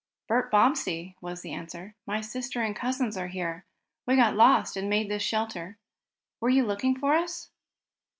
[0.27, 1.93] "Bert Bobbsey," was the answer.
[2.07, 3.65] "My sister and cousins are here.
[4.07, 5.77] We got lost and made this shelter.
[6.39, 7.51] Were you looking for us?"